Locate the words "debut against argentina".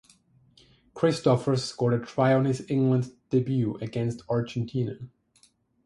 3.29-4.95